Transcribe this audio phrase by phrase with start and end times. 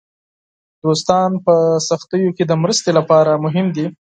[0.83, 1.55] دوستان په
[1.89, 3.85] سختیو کې د مرستې لپاره مهم دي.